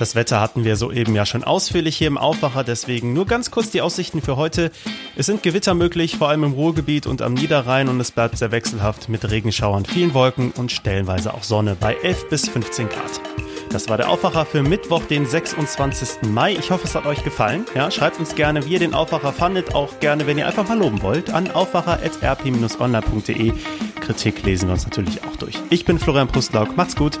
Das 0.00 0.14
Wetter 0.14 0.40
hatten 0.40 0.64
wir 0.64 0.76
soeben 0.76 1.14
ja 1.14 1.26
schon 1.26 1.44
ausführlich 1.44 1.94
hier 1.94 2.06
im 2.06 2.16
Aufwacher, 2.16 2.64
deswegen 2.64 3.12
nur 3.12 3.26
ganz 3.26 3.50
kurz 3.50 3.68
die 3.68 3.82
Aussichten 3.82 4.22
für 4.22 4.36
heute. 4.36 4.70
Es 5.14 5.26
sind 5.26 5.42
Gewitter 5.42 5.74
möglich, 5.74 6.16
vor 6.16 6.30
allem 6.30 6.42
im 6.42 6.52
Ruhrgebiet 6.52 7.06
und 7.06 7.20
am 7.20 7.34
Niederrhein 7.34 7.86
und 7.86 8.00
es 8.00 8.10
bleibt 8.10 8.38
sehr 8.38 8.50
wechselhaft 8.50 9.10
mit 9.10 9.30
Regenschauern, 9.30 9.84
vielen 9.84 10.14
Wolken 10.14 10.52
und 10.52 10.72
stellenweise 10.72 11.34
auch 11.34 11.42
Sonne 11.42 11.76
bei 11.78 11.96
11 12.02 12.30
bis 12.30 12.48
15 12.48 12.88
Grad. 12.88 13.20
Das 13.68 13.90
war 13.90 13.98
der 13.98 14.08
Aufwacher 14.08 14.46
für 14.46 14.62
Mittwoch, 14.62 15.04
den 15.04 15.26
26. 15.26 16.30
Mai. 16.30 16.54
Ich 16.54 16.70
hoffe, 16.70 16.86
es 16.86 16.94
hat 16.94 17.04
euch 17.04 17.22
gefallen. 17.22 17.66
Ja, 17.74 17.90
schreibt 17.90 18.20
uns 18.20 18.34
gerne, 18.34 18.64
wie 18.64 18.72
ihr 18.72 18.78
den 18.78 18.94
Aufwacher 18.94 19.34
fandet. 19.34 19.74
Auch 19.74 20.00
gerne, 20.00 20.26
wenn 20.26 20.38
ihr 20.38 20.46
einfach 20.46 20.66
mal 20.66 20.78
loben 20.78 21.02
wollt, 21.02 21.28
an 21.28 21.50
aufwacher.rp-online.de. 21.50 23.52
Kritik 24.00 24.42
lesen 24.44 24.70
wir 24.70 24.72
uns 24.72 24.86
natürlich 24.86 25.22
auch 25.24 25.36
durch. 25.36 25.56
Ich 25.68 25.84
bin 25.84 25.98
Florian 25.98 26.28
Prustlauk. 26.28 26.74
Macht's 26.74 26.96
gut. 26.96 27.20